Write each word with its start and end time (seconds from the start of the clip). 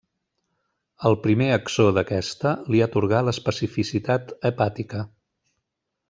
El 1.09 1.17
primer 1.25 1.49
exó 1.57 1.85
d'aquesta 1.97 2.53
li 2.75 2.81
atorga 2.89 3.19
l'especificitat 3.29 4.33
hepàtica. 4.51 5.05